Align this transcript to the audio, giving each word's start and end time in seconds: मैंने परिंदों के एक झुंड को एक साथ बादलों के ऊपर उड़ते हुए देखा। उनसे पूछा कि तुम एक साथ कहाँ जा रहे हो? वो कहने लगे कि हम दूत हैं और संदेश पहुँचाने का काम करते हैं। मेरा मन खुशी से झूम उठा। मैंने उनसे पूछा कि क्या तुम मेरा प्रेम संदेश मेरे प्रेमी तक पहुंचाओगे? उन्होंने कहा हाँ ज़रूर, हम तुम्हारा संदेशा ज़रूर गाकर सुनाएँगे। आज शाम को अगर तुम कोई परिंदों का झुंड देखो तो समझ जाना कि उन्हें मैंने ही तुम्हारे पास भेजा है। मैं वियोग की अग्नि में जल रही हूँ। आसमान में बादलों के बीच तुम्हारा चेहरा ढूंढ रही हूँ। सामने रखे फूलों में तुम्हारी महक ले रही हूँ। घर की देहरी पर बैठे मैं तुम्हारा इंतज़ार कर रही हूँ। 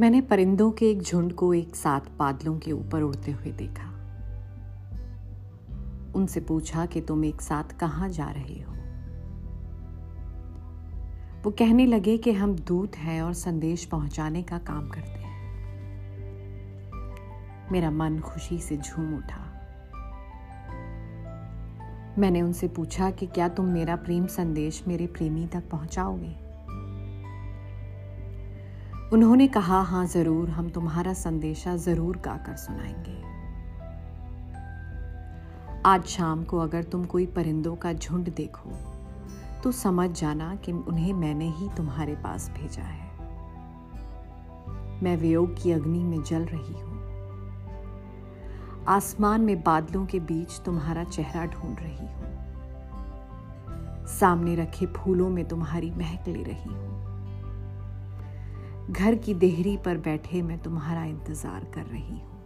मैंने 0.00 0.20
परिंदों 0.20 0.70
के 0.70 0.90
एक 0.90 1.02
झुंड 1.02 1.32
को 1.32 1.54
एक 1.54 1.76
साथ 1.76 2.00
बादलों 2.18 2.58
के 2.58 2.72
ऊपर 2.72 3.02
उड़ते 3.02 3.32
हुए 3.32 3.52
देखा। 3.52 3.88
उनसे 6.14 6.40
पूछा 6.40 6.86
कि 6.86 7.00
तुम 7.00 7.24
एक 7.24 7.42
साथ 7.42 7.64
कहाँ 7.64 8.08
जा 8.08 8.30
रहे 8.30 8.62
हो? 8.62 8.72
वो 11.44 11.50
कहने 11.50 11.86
लगे 11.86 12.18
कि 12.18 12.32
हम 12.32 12.56
दूत 12.56 12.96
हैं 12.96 13.22
और 13.22 13.32
संदेश 13.32 13.84
पहुँचाने 13.84 14.42
का 14.42 14.58
काम 14.58 14.88
करते 14.88 15.08
हैं। 15.08 15.28
मेरा 17.72 17.90
मन 17.90 18.18
खुशी 18.18 18.58
से 18.58 18.76
झूम 18.76 19.14
उठा। 19.14 19.47
मैंने 22.18 22.42
उनसे 22.42 22.68
पूछा 22.68 23.10
कि 23.10 23.26
क्या 23.26 23.48
तुम 23.48 23.66
मेरा 23.66 23.96
प्रेम 23.96 24.26
संदेश 24.26 24.82
मेरे 24.88 25.06
प्रेमी 25.06 25.46
तक 25.46 25.68
पहुंचाओगे? 25.70 26.34
उन्होंने 29.12 29.46
कहा 29.48 29.80
हाँ 29.82 30.04
ज़रूर, 30.06 30.48
हम 30.50 30.68
तुम्हारा 30.70 31.12
संदेशा 31.12 31.76
ज़रूर 31.76 32.16
गाकर 32.16 32.56
सुनाएँगे। 32.56 33.16
आज 35.86 36.04
शाम 36.06 36.44
को 36.44 36.58
अगर 36.58 36.82
तुम 36.82 37.04
कोई 37.04 37.26
परिंदों 37.26 37.76
का 37.76 37.92
झुंड 37.92 38.34
देखो 38.34 38.70
तो 39.62 39.72
समझ 39.72 40.10
जाना 40.10 40.54
कि 40.54 40.72
उन्हें 40.72 41.12
मैंने 41.12 41.48
ही 41.50 41.68
तुम्हारे 41.76 42.14
पास 42.14 42.50
भेजा 42.50 42.82
है। 42.82 43.06
मैं 45.02 45.16
वियोग 45.16 45.62
की 45.62 45.72
अग्नि 45.72 46.02
में 46.04 46.22
जल 46.22 46.44
रही 46.44 46.80
हूँ। 46.80 46.97
आसमान 48.88 49.40
में 49.40 49.62
बादलों 49.62 50.06
के 50.06 50.20
बीच 50.20 50.60
तुम्हारा 50.60 51.04
चेहरा 51.04 51.44
ढूंढ 51.44 51.80
रही 51.80 52.06
हूँ। 52.06 52.28
सामने 54.06 54.54
रखे 54.54 54.86
फूलों 54.86 55.28
में 55.30 55.48
तुम्हारी 55.48 55.90
महक 55.90 56.28
ले 56.28 56.42
रही 56.42 56.72
हूँ। 56.72 56.88
घर 58.90 59.14
की 59.14 59.34
देहरी 59.34 59.76
पर 59.76 59.96
बैठे 59.96 60.42
मैं 60.42 60.58
तुम्हारा 60.58 61.04
इंतज़ार 61.04 61.64
कर 61.64 61.84
रही 61.84 62.18
हूँ। 62.18 62.38